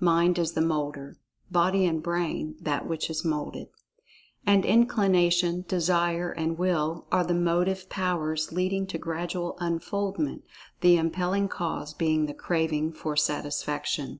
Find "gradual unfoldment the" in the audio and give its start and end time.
8.98-10.96